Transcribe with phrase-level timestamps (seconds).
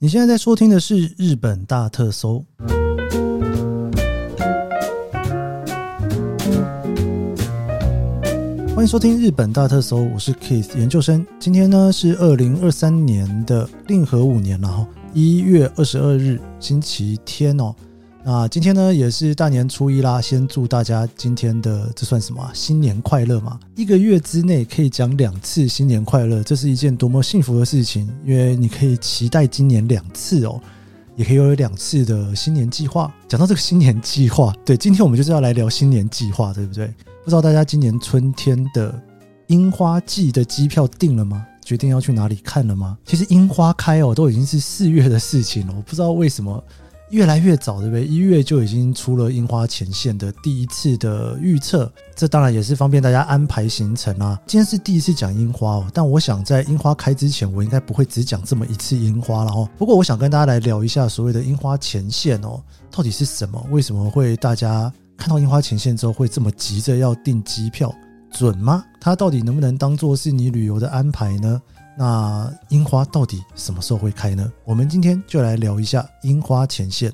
[0.00, 2.44] 你现在在收听的是日本大特搜，
[8.76, 11.26] 欢迎收听日本大特搜，我是 Keith 研究生。
[11.40, 17.74] 今天呢是二零二三年的令和五年，然后一月二十二日星期天哦。
[18.30, 22.46] 那今天呢也是大年初一啦，先祝大家今天的这算什么？
[22.52, 23.58] 新年快乐嘛！
[23.74, 28.06] 一个月之内可以讲两次新年快乐，这是一件多么幸福的事情！
[28.26, 30.60] 因为你可以期待今年两次哦，
[31.16, 33.10] 也可以有两次的新年计划。
[33.26, 36.86] 讲到这个新年计划，对，今天我们就是要来聊新年计划，对不对？
[37.24, 38.94] 不知道大家今年春天的
[39.46, 41.46] 樱花季的机票订了吗？
[41.64, 42.98] 决定要去哪里看了吗？
[43.06, 46.62] 其实樱花开哦，都已经是四月的事情了，我不知道为什么。
[47.10, 48.06] 越来越早，对不对？
[48.06, 54.38] 一月就已经出了樱花前线的第一次的预测，这当然也是方便大家安排行程啊。
[54.46, 59.68] 今天是第一次讲樱花哦，但我想在樱花开之前，我应该不会只讲这么一次樱花了哦。
[59.78, 63.64] 不过我想跟大家来聊一下所谓的樱花前线哦，到底是什么？
[63.70, 67.94] 为什么会大家看到樱花前线之后会这么急着要订机票？
[68.30, 68.84] 准吗？
[69.00, 71.62] 它到底能不能当做是你旅游的安排呢？
[71.98, 74.52] 那樱花到底什么时候会开呢？
[74.64, 77.12] 我们今天就来聊一下樱花前线。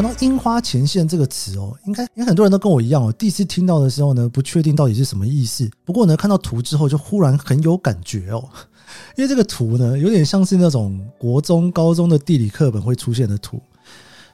[0.00, 5.68] 讲到樱花前线这个词哦，应该应该很多人都跟我一样哦，第一次听到的时候呢，不确定到底是什么意思。
[5.84, 8.48] 不过呢，看到图之后就忽然很有感觉哦，
[9.18, 13.60] 因为这个图呢，有点像是那种国中、高中的地理课本会出现的图，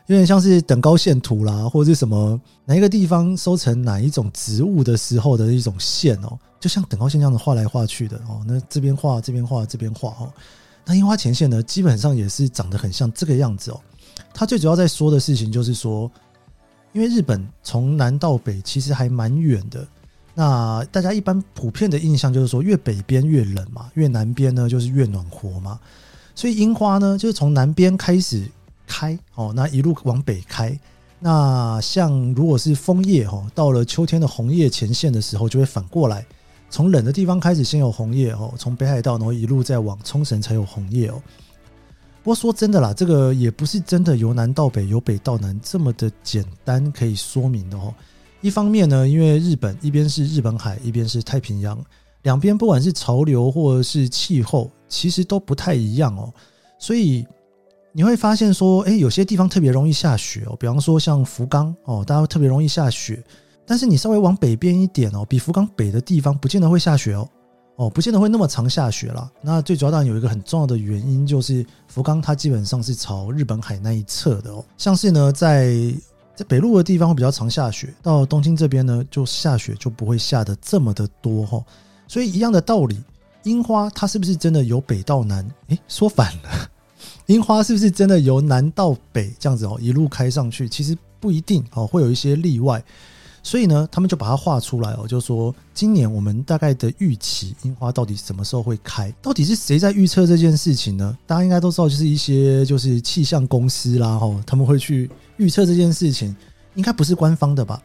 [0.09, 8.43] 有点像是等高线图啦，或者是什么哪一个地方收成哪一种植物的时候的一种线哦，就像等高线这样子画来画去的哦。
[8.47, 10.31] 那这边画，这边画，这边画哦。
[10.85, 13.81] 那樱花前线呢，基本上也是长得很像这个样子哦。
[14.33, 16.11] 他最主要在说的事情就是说，
[16.93, 19.87] 因为日本从南到北其实还蛮远的，
[20.35, 25.79] 那大家一般普遍的印象就是说，越北边越冷嘛，越南边呢就是越暖和嘛，
[26.35, 28.45] 所以樱花呢就是从南边开始
[28.87, 30.79] 开哦，那一路往北开。
[31.21, 36.27] 那像如果是枫叶哦，到了秋天的红叶前线的时候，就会反过来，
[36.69, 41.23] 从冷的地方开始先有红叶哦，从北海道然后一路再往冲绳才有红叶哦。
[42.25, 47.95] 不过说真的啦，这个也不是真的由南到北、由北到南这么的简单可以说明的哦。
[48.41, 51.79] 一方面呢，因为日本一边是日本海，一边是太平洋，
[52.23, 56.33] 两边不管是潮流或者是气候，其实都不太一样哦。
[56.79, 57.27] 所以
[57.93, 63.23] 你会发现说，诶，有些地方特别容易下雪哦，比方说像福冈哦，大家特别容易下雪。
[63.67, 67.29] 但是你稍微往北边一点哦，比福冈北的地方不见得会下雪哦。
[67.77, 69.29] 哦，不见得会那么常下雪了。
[69.43, 74.65] 那最主要当然有一个很重要的原因，就是福冈它基本上是朝日本海那一侧的哦。
[74.79, 75.75] 像是呢，在
[76.37, 81.61] 在北陆的地方会比较常下雪，到东京这边呢，就下雪就不会下得这么的多哈。
[82.07, 83.03] 所以一样的道理，
[83.43, 85.45] 樱花它是不是真的由北到南？
[85.69, 86.71] 诶，说反了，
[87.27, 90.69] 樱花是不是真的由南到北这样子哦，一路开上去？
[90.69, 92.85] 其实不一定哦，会有一些例外。
[93.47, 99.13] 所以呢，他们就把它画出来哦，就说今年我们大概的预期樱花到底什么时候会开？
[99.21, 101.17] 到底是谁在预测这件事情呢？
[101.27, 106.35] 大家应该都知道，就是一些就是气象公司啦，吼，他们会去预测这件事情，
[106.75, 107.81] 应该不是官方的吧？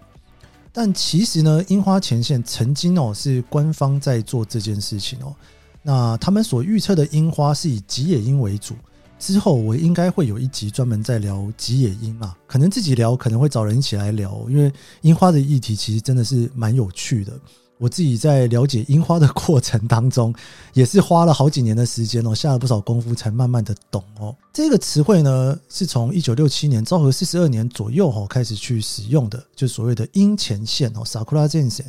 [0.72, 5.36] 但其实呢，樱花前线曾经哦是官方在做这件事情哦，
[5.84, 8.76] 那他们所预测的樱花是以吉野樱为主。
[9.20, 14.72] 之后我应该会有一集专门在聊吉野樱啊，可能自己聊，可能会找人一起来聊，因为
[15.02, 17.34] 樱花的议题其实真的是蛮有趣的。
[17.78, 20.34] 我自己在了解樱花的过程当中，
[20.74, 24.36] 也是花了好几年的时间哦，下了不少功夫才慢慢的懂哦。
[24.52, 31.86] 这个词汇呢，是从一九六七年昭和四十二年左右哈开始去使用的，就所谓的樱前线哦，Sakura Zensen，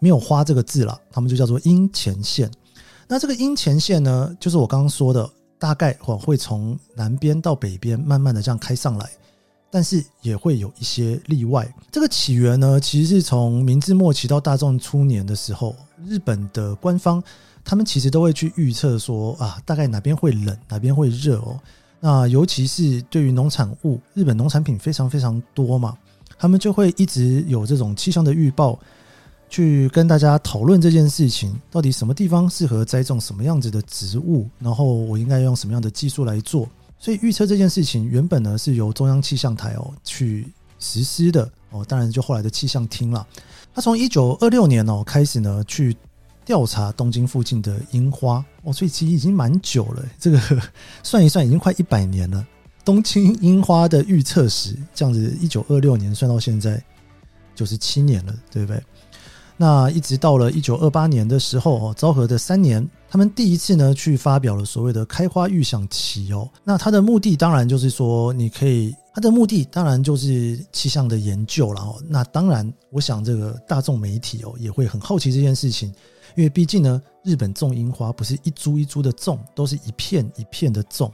[0.00, 2.50] 没有花这个字了，他们就叫做樱前线。
[3.06, 5.30] 那这个樱前线呢，就是我刚刚说的。
[5.64, 9.08] 大概会会从南边到北边慢慢的这样开上来，
[9.70, 11.66] 但是也会有一些例外。
[11.90, 15.74] 这个起源呢，其实是从明治末期到大正初年的时候，
[16.04, 17.24] 日本的官方
[17.64, 21.58] 他们其实都会去预测说啊，大概哪边会冷，哪边会热哦。
[21.98, 25.96] 那尤其是对于农产物，日本农产品非常非常多嘛，
[26.36, 28.78] 他们就会一直有这种气象的预报。
[29.54, 36.68] 去跟大家讨论这件事情，到底什么地方适合栽种什么样子的植物，然后我应该用什么样的技术来做。
[36.98, 40.48] 所以预测这件事情原本呢是由中央气象台哦去
[40.80, 43.24] 实施的哦，当然就后来的气象厅了。
[43.72, 45.96] 他从一九二六年哦开始呢去
[46.44, 50.04] 调查东京附近的樱花哦，所以其实已经蛮久了。
[50.18, 50.40] 这个
[51.04, 52.44] 算一算，已经快一百年了。
[52.84, 56.82] 东京樱花的预测时，这样子，一九二六年算到现在
[57.54, 58.82] 九十七年了，对不对？
[59.56, 66.50] 那一直到了一九二八年的时候哦，昭和的三年，他们第一次呢去发表了所谓的开花预想期哦。
[66.64, 72.02] 那它的目的当然就是说，你可以，它的目的当然就是气象的研究了哦。
[72.08, 75.88] 那当然，我想这个大众媒体哦也会很好奇这件事情，
[76.34, 81.12] 因为毕竟呢，日本种樱花不是一株一株的种，都是一片一片的种。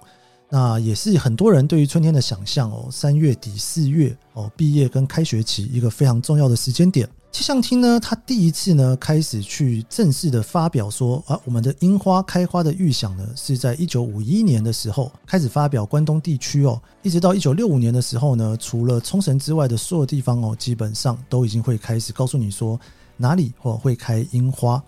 [0.48, 2.88] 那也是很多人对于春天的想象哦。
[2.90, 7.06] 三月底四月哦，毕业跟开学期一个非常重要的时间点。
[7.32, 22.78] 气象厅呢，他第一次呢开始去正式的发表说啊，我们的樱花开花的预想呢，是在一九五一年的时候开始发表，关东地区哦，一直到一九六五年的时候呢，除了冲绳之外的所有地方哦，基本上都已经会开始告诉你说
[23.16, 24.82] 哪里或会开樱花。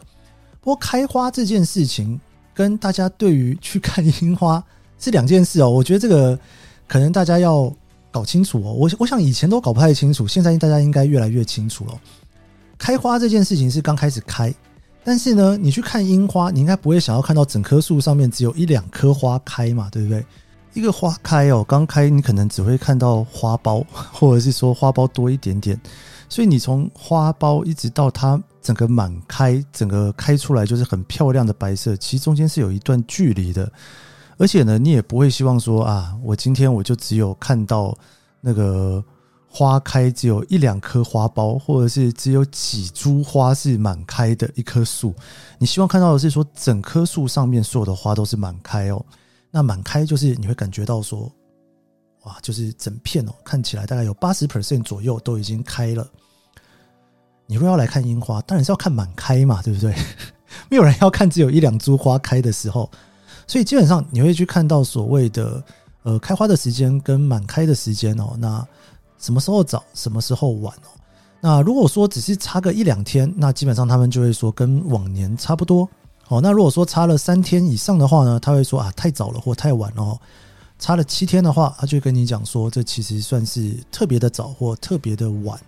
[0.61, 2.21] 不过开花这件事情
[2.53, 4.63] 跟大家对于去看樱花
[4.99, 6.37] 是两件事哦，我觉得这个
[6.89, 7.73] 可能大家要
[8.11, 8.73] 搞清楚哦。
[8.73, 12.01] 我我想以前都搞不太清楚，现在大家应该越来越清楚了。
[12.83, 14.53] 开花这件事情是刚开始开，
[15.05, 20.27] 但是呢，你去看樱花，你应该不会想要看到整棵树上面只有一两颗花开嘛，对不对？
[20.75, 25.81] 一个花开哦，刚开你可能只会看到花苞，或者是说花苞多一点点，
[26.29, 33.71] 所以你从花苞一直到它整个满开，整个开出来就是很漂亮的白色，其实中间是有一段距离的，
[34.39, 37.97] 而且呢，你也不会希望说啊，我今天我就只有看到
[38.41, 39.01] 那个。
[39.55, 45.15] 花开只有一两颗花苞，或者是只有几株花是满开的一棵树。
[45.59, 49.05] 你希望看到的是说，整棵树上面所有的花都是满开哦。
[49.51, 51.31] 那满开就是你会感觉到说，
[52.23, 56.09] 哇，就是整片哦，看起来大概有八十 percent 左右都已经开了。
[57.47, 59.95] 你若要来看樱花，当然是要看满开嘛，对不对？
[60.71, 62.91] 没有人要看只有一两株花开的时候，
[63.47, 65.63] 所以基本上你会去看到所谓的
[66.05, 68.35] 呃开花的时间跟满开的时间哦。
[68.39, 68.67] 那
[69.23, 70.91] 什么时候早，什么时候晚哦？
[71.41, 75.89] 那如果说只是差个一两天，那基本上他们就会说跟往年差不多
[76.29, 76.41] 哦。
[76.41, 80.21] 那如果说差了三天以上的话呢，他会说啊太早了或太晚了哦。
[80.79, 85.59] 差了七天的话，他就跟你讲说这其实算是特别的早或特别的晚。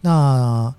[0.00, 0.74] 那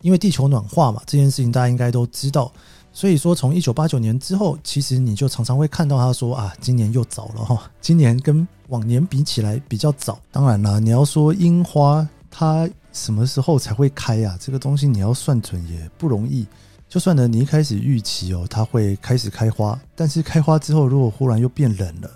[0.00, 2.52] 因为地球暖化嘛，这件事情大家应该都知道。
[2.98, 10.18] 所以说，从一九八九年之后，其实你就常常会看到他说啊，今年又早了哈，今年跟往年比起来比较早。
[10.32, 14.36] 当然啦，你要说樱花它什么时候才会开啊？
[14.40, 16.44] 这个东西你要算准也不容易。
[16.88, 22.10] 就算呢，你一开始预期哦，它会开始开花，但是开花之后，如果忽然又变冷了，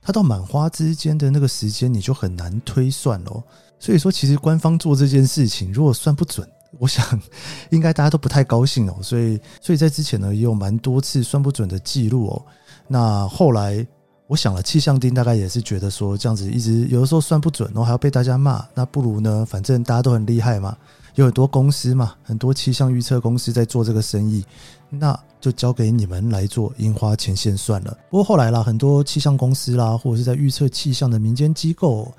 [0.00, 3.42] 它到满花之间的那个时间你就很难推算喽。
[3.78, 6.48] 所以说，其实官方做这件事情，如果算不准。
[6.78, 7.04] 我想，
[7.70, 12.42] 应该大家都不太高兴哦，所以，所以在之前呢，也有蛮多次算不准的记录哦。
[12.86, 13.86] 那后来，
[14.26, 20.76] 我想了，气象厅大概也是觉得说，这样子一直有的时候算不准，然后还要被大家骂，那不如呢，反正大家都很厉害嘛，
[21.14, 24.44] 有很多公司嘛，很多气象预测公司在做这个生意，
[24.90, 27.96] 那就交给你们来做樱花前线算了。
[28.10, 32.12] 不过后来啦，很多气象公司啦，或者是在预测气象的民间机构，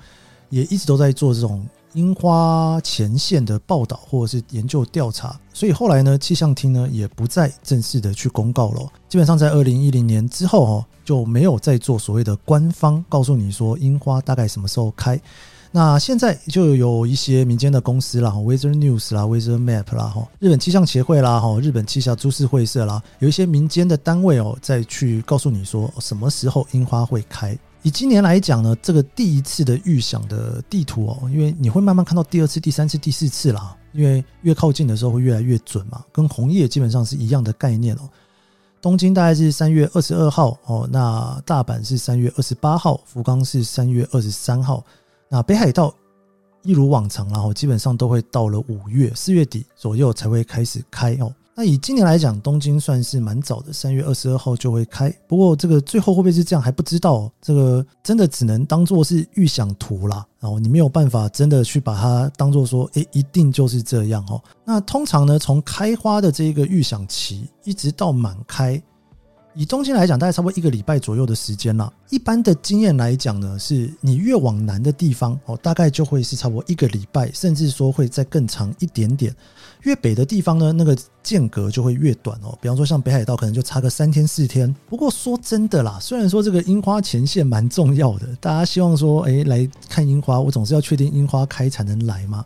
[0.50, 1.66] 也一直都在做这种。
[1.96, 8.86] 樱花前线的报道或者是研究调查，所以后来呢，气象厅呢也不再正式的去公告了。
[9.08, 15.18] 基本上在二零一零年之后哦，就没有再做所谓的官方告诉你说樱花大概什么时候开。
[15.72, 27.58] 那现在就有一些民间的公司啦，Weather News 啦，Weather Map 啦，哈，日本气象协会啦，哈，日本气象株式会社啦，有一些民间的单位哦，再去告诉你说什么时候樱花会开。
[27.86, 38.00] 以今年来讲呢，这个第一次的预想的地图哦，因为你会慢慢看到第二次、第三次、第四次啦，因为越靠近的时候会越来越准嘛，跟红叶基本上是一样的概念哦。
[38.82, 44.84] 东京大概是三月二十二号哦，那大阪是三月二十八号，福冈是三月二十三号，
[45.28, 45.94] 那北海道
[46.64, 51.32] 一如往常，然后基本上都会到了五月四月底左右才会开始开哦。
[51.58, 55.10] 那以今年来讲，东京算是蛮早的，三月二十二号就会开。
[55.26, 60.22] 不过这个最后会不会是这样还不知道，这个真的只能当做是预想图啦。
[60.38, 64.38] 然后你没有办法真的去把它当做说，诶，一定就是这样哦。
[64.66, 68.80] 那通常呢，从开花的这个预想期一直到满开，
[69.58, 71.90] 以东京来讲，大概差不多一个礼拜左右的时间啦。
[72.10, 79.34] 一般的经验来讲呢，是你越往南的地方哦，大概就会是差不多一个礼拜，甚至说会再更长一点点。
[79.84, 82.56] 越北的地方呢，那个间隔就会越短哦。
[82.60, 84.74] 比方说像北海道，可能就差个三天四天。
[84.90, 92.44] 不过说真的啦，虽然说这个樱花前线蛮重要的，大家希望说，诶来看樱花，我总是要确定樱花开才能来嘛。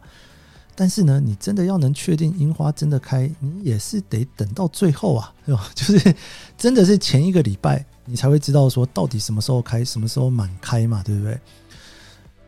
[0.81, 5.69] 但是呢，你真的要能确定樱花真的开，你也是得等到最后啊， 对吧？
[5.77, 6.15] 就是
[6.57, 11.39] 真的是前一个礼拜，你才会知道说到底什么时候开，什么时候满开嘛，对不对？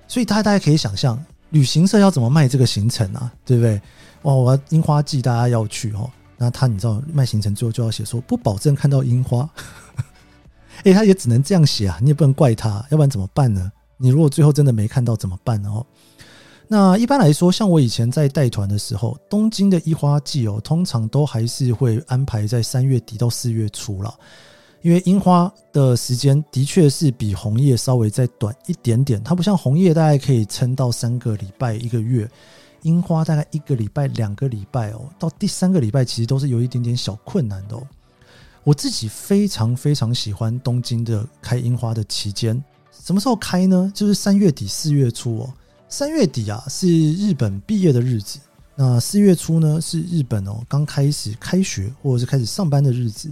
[0.09, 3.79] 所以大家大家可以想象，旅行社要怎么卖这个行程啊，对不对？
[4.23, 6.11] 哇，我要樱花季，大家要去哦。
[6.39, 9.47] 那他你知道卖行程最后就要写说不保证看到樱花，
[10.85, 13.71] 哎，他也只能这样写啊，你也不能怪他，要不然怎么办呢？
[13.99, 15.69] 你如果最后真的没看到怎么办呢？
[15.69, 15.87] 哦？
[16.73, 24.15] 那一般来说，像我以前在带团的时候，东京的樱花季哦，通常都还是会安排在三月底到四月初了，
[24.81, 32.27] 因为樱花的时间的确是比红叶稍微再短一点点，它不像红叶大概可以撑到三个礼拜一个月，
[32.85, 37.87] 樱花大概一个礼拜两个礼拜哦，到第三个礼拜其实都是有一点点小困难的哦。
[38.65, 43.93] 我自己非常非常喜欢东京的开樱花的期间，什么时候开呢？
[43.95, 45.53] 就是三月底四月初哦。
[45.93, 48.39] 三月底啊，是日本毕业的日子。
[48.75, 53.31] 那四月初呢，是日本哦刚开始开学或者是开始上班的日子。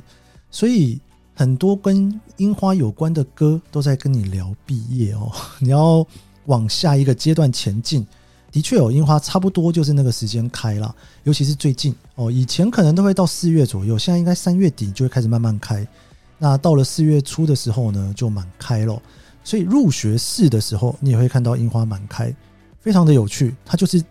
[0.51, 1.01] 所以
[1.35, 5.33] 很多跟樱花有关的歌都在跟你聊毕业哦。
[5.59, 6.07] 你要
[6.45, 8.07] 往下一个阶段前进，
[8.53, 10.95] 的确有樱花差不多就是那个时间开了。
[11.25, 15.89] 尤其是最近哦，以前可能都会到四月左右，现在应该三月底就会开始慢慢开。
[16.37, 19.01] 那到了四月初的时候呢，就满开了。
[19.43, 22.31] 所以入学式的时候，你也会看到樱花满开。
[22.81, 24.03] 非常的有趣，它就是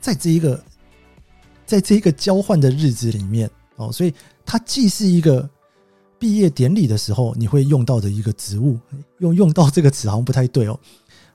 [0.00, 0.62] 在这一个，
[1.66, 5.48] 在这一个交换的日子里面哦，所以它既是一个
[6.18, 8.78] 毕业典礼的时候你会用到的一个植物，
[9.18, 10.78] 用用到这个词好像不太对哦。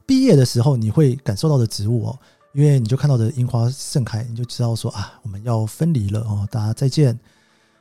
[0.05, 2.19] 毕业的时候你会感受到的植物哦，
[2.53, 7.19] 因为你就看到的樱花盛开，你就知道说啊，我们要分离了哦，大家再见。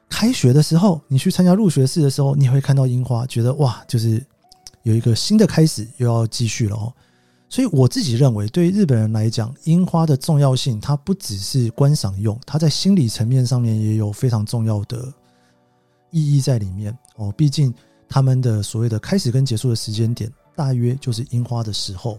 [0.08, 4.24] 开学的时候，你去参加入学式的时候，你会看到樱花，觉得哇，就是
[4.82, 6.92] 有一个新的开始，又要继续了哦。
[7.54, 15.06] 所以我自己认为，对于日本人来讲，樱花的重要性，它不只是观赏用，它在心理层面上面也有非常重要的
[16.10, 17.32] 意义在里面哦。
[17.36, 17.72] 毕竟
[18.08, 22.18] 他们的所谓的开始跟结束的时间点，大约就是樱花的时候。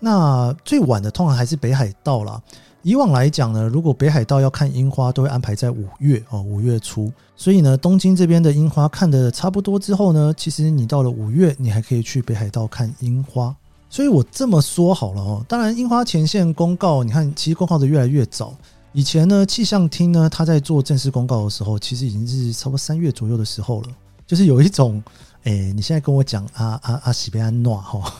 [0.00, 2.42] 那最晚的通常还是北海道啦。
[2.82, 7.12] 以往来讲呢，如果北海道要看樱花，都会安排在五月哦，五月初。
[7.36, 13.54] 所以呢，东京这边的樱花看得差不多之后呢，其实你到了五月，你还可以去北海道看樱花。
[13.90, 18.54] 所以我这么说好了哦，当然樱花前线公告，你看其实公告的越来越早。
[18.92, 23.88] 以前呢，气象厅呢，他在做正式公告的时候，其实已经是差不多三月左右的时候了。
[24.26, 25.02] 就是有一种，
[25.44, 28.12] 哎，你现在跟我讲啊啊啊喜贝安诺哈，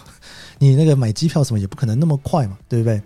[0.58, 3.02] 你那个买机票什么也不可能那么快嘛，对不对？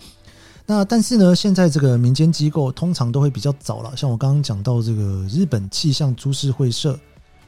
[0.66, 6.98] 那但是呢，现在这个民间机构通常都会比较早了，像我刚刚讲到这个日本气象株式会社。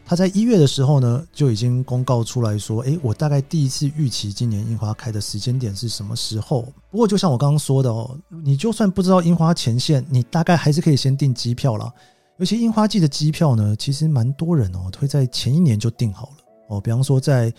[0.07, 11.91] 他在一月的时候呢，就已经公告出来说：“诶，我大概第一次预期今年樱花开的时间点是什么时候？”不过，就像我刚刚说的哦，你就算不知道樱花前线，你大概还是可以先订机票了。
[12.37, 16.37] 尤其樱花季的机票呢，其实蛮多人哦，会在前一年就订好了
[16.69, 16.81] 哦。
[16.81, 17.51] 比方说，在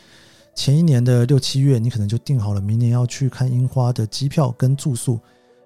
[0.53, 5.19] 前一年的六七月，你可能就订好了明年要去看樱花的机票跟住宿，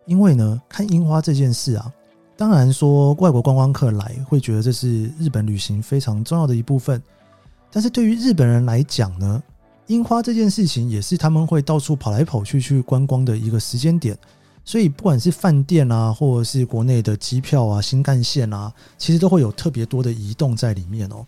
[0.05, 1.91] 因为呢，看樱花这件事啊。
[2.39, 7.03] 当然说，外国观光客来会觉得这是日本旅行非常重要的一部分，
[7.69, 9.43] 但是对于日本人来讲呢，
[9.87, 14.17] 樱花这件事情也是他们会到处跑来跑去去观光的一个时间点，
[14.63, 21.25] 所以不管是饭店啊，或者是国内的机票啊、新干线啊，其实都会有特别多的移动在里面哦。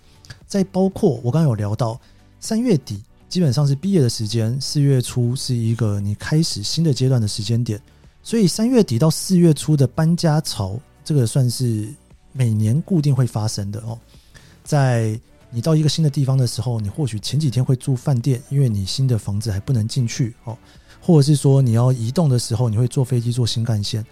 [0.47, 1.99] 再包括我刚刚有聊到，
[2.39, 7.77] 三月底基本上是毕业的时间，四月初是一个你开始新的阶段的时间点，
[8.23, 10.79] 所以三月底到四月初的搬家潮。
[11.03, 11.87] 这个算是
[12.31, 13.97] 每年固定会发生的哦。
[14.63, 20.57] 在你到一个新的地方的时候，你或许前几天会住饭店，因为你新的房子还不能进去哦。
[21.01, 24.05] 或者是说你要移动的时候，你会坐飞机、坐新干线，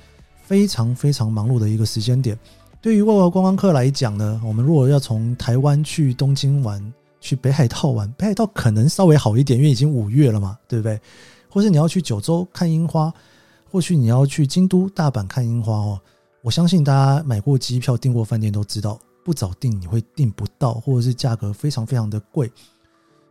[0.44, 2.38] 非常非常忙碌的一个时间点。
[2.82, 11.00] 对于外国观光客来讲呢，我们如果要从台湾去东京玩，去北海道玩，北海道可能稍微好一点，因为已经五月了嘛，对不对？
[11.50, 13.14] 或是你要去九州看樱花，
[13.72, 16.00] 或许你要去京都、大阪看樱花哦。
[16.42, 22.52] 我相信大家买过机票、订过饭店都知道，不早订你会订不到，或者是价格非常非常的贵。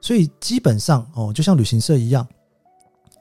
[0.01, 2.27] 所以基本上哦，就像旅行社一样，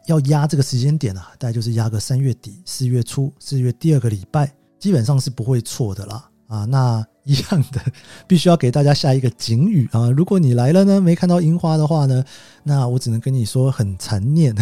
[0.07, 6.29] 要压这个时间点啊，大概就是压个三月底、四月初、四月第二个礼拜，基本上是不会错的啦。
[6.47, 7.81] 啊，那一样的，
[8.25, 10.09] 必须要给大家下一个警语啊！
[10.11, 12.23] 如果你来了呢，没看到樱花的话呢，
[12.63, 14.55] 那我只能跟你说很残念。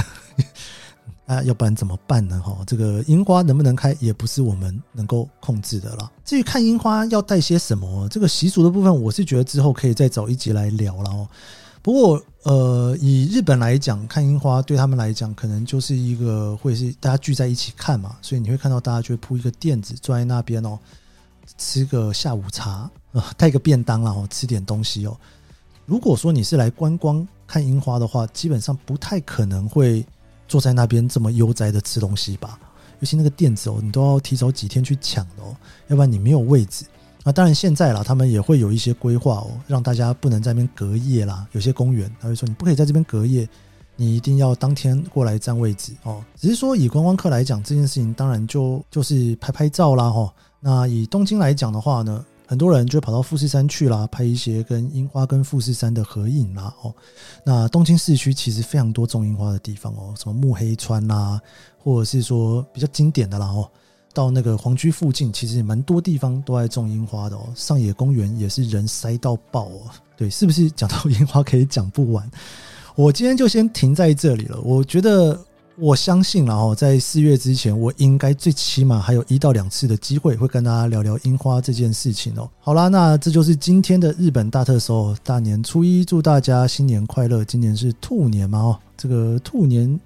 [1.26, 2.40] 啊，要不然怎么办呢？
[2.40, 6.12] 哈，这个樱花能不能开，也不是我们能够控制的啦。
[6.24, 11.28] 至于看樱花要带些什么，这个习俗的部分，我是觉得之后可以再找一集来聊了哦。
[11.82, 20.80] 不过，呃，以日本来讲，看樱花对他们来讲，可能就是一个会是大家聚在一起看嘛，所以你会看到大家就会铺一个垫子，坐在那边哦，
[21.58, 25.16] 吃个下午茶，呃，带个便当啦，哦，吃点东西哦。
[25.86, 30.04] 如果说你是来观光看樱花的话，基本上不太可能会
[30.48, 32.60] 坐在那边这么悠哉的吃东西吧。
[33.00, 35.56] 尤其那个垫子哦，你都要提早几天去抢的哦，
[35.88, 36.86] 要不然你没有位置。
[37.24, 41.46] 那当然现在啦，他们也会有一些规划哦，让大家不能在那边隔夜啦。
[41.52, 43.48] 有些公园他会说你不可以在这边隔夜，
[43.96, 46.24] 你一定要当天过来占位置哦。
[46.38, 50.34] 只是说以观光客来讲，这件事情当然就就是拍拍照啦哈。
[50.60, 56.94] 那以东京来讲的话呢，很多人就跑到富士山去啦，拍一些跟樱花跟富士山的合影啦哦。
[57.44, 61.42] 那东京市区其实非常多种樱花的地方哦，什么目黑川啦。
[61.78, 63.70] 或者是说比较经典的啦哦，
[64.12, 67.48] 到那个皇居附近，其实蛮多地方都在种樱花的哦。
[67.54, 69.82] 上野公园也是人塞到爆哦。
[70.18, 72.28] 对，是不是讲到樱花可以讲不完？
[72.96, 74.60] 我今天就先停在这里了。
[74.62, 75.40] 我觉得，
[75.78, 82.50] 我相信了哦，在四月之前，我应该最起码还有一到两次的机会会跟大家聊聊樱花这件事情哦。
[82.60, 87.44] 好啦，那这就是今天的日本大特搜，大年初一，祝大家新年快乐！
[87.44, 90.00] 今年是兔年嘛哦，这个兔年。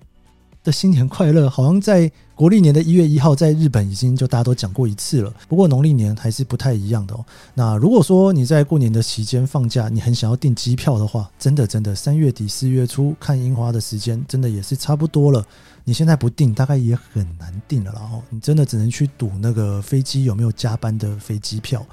[0.62, 5.34] 的新年快乐，好像在国历年的一月一号，在日本已经就大家都讲过一次了。
[5.50, 7.26] 不过农历年还是不太一样的哦。
[7.54, 15.46] 那如果说你在过年的期间放假，你很想要订机票的话，真的真的三月底四月初看樱花的时间，真的也是差不多了。
[15.84, 17.92] 你现在不订，大概也很难订了。
[17.92, 21.86] 然后你真的只能去赌那个飞机有没有加班的飞机票，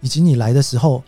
[0.00, 1.04] 以及你来的时候。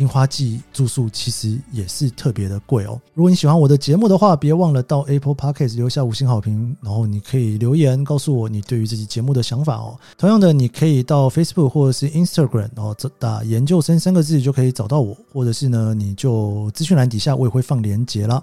[0.00, 2.98] 樱花季住宿其实也是特别的贵哦。
[3.12, 9.94] 如果你喜欢我的节目的话，别忘了到 Apple Podcast 留下五星好评，然后你可以留言告诉我你对于这期节目的想法哦。
[10.16, 18.42] 同样的，你可以到 Facebook 或者是 Instagram，然后打“研究生”三个字就可以找到我，或者是呢，你就资讯栏底下我也会放链接啦。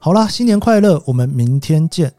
[0.00, 2.12] 好啦，新年快乐，我们明天见。